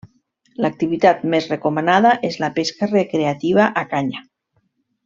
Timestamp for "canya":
3.95-4.27